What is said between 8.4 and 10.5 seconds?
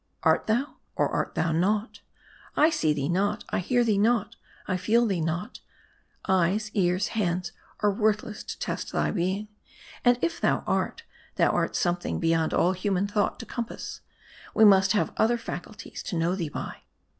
to test thy being; and if